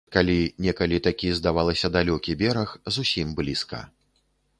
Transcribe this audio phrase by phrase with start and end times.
[0.15, 0.35] Калі
[0.65, 3.83] некалі такі, здавалася, далёкі бераг, зусім блізка.